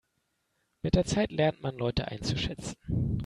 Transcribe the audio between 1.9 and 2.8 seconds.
einzuschätzen.